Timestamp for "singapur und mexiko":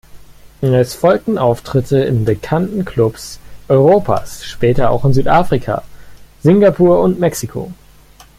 6.41-7.71